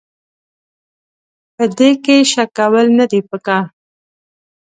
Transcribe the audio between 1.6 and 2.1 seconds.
دې